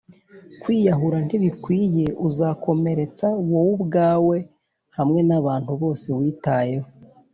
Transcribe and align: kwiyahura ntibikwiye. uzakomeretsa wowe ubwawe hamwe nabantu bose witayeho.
kwiyahura 0.61 1.17
ntibikwiye. 1.25 2.05
uzakomeretsa 2.27 3.27
wowe 3.49 3.71
ubwawe 3.77 4.37
hamwe 4.97 5.19
nabantu 5.27 5.71
bose 5.81 6.07
witayeho. 6.19 6.89